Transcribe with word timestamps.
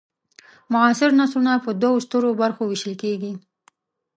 معاصر 0.73 1.09
نثرونه 1.19 1.53
په 1.65 1.71
دوو 1.81 2.03
سترو 2.05 2.29
برخو 2.41 2.63
وېشل 2.67 2.93
کیږي. 3.03 3.31